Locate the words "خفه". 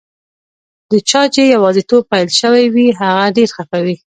3.55-3.79